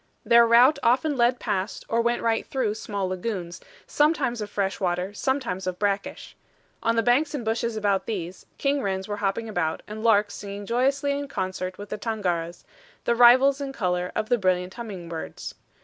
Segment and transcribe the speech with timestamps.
[0.25, 5.13] Their route often led past or went right through small lagoons, sometimes of fresh water,
[5.13, 6.35] sometimes of brackish.
[6.81, 10.65] On the banks and bushes about these, king wrens were hopping about and larks singing
[10.65, 12.65] joyously in concert with the tangaras,
[13.03, 15.53] the rivals in color of the brilliant humming birds.